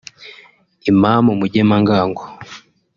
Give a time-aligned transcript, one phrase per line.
[0.91, 2.23] Imam Mugemangango